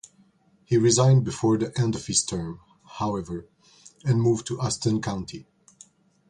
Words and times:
He 0.65 0.77
resigned 0.77 1.23
before 1.25 1.59
the 1.59 1.79
end 1.79 1.93
of 1.93 2.07
his 2.07 2.23
term, 2.23 2.59
however, 2.83 3.45
and 4.03 4.19
moved 4.19 4.47
to 4.47 4.59
Austin 4.59 4.99
County. 4.99 5.45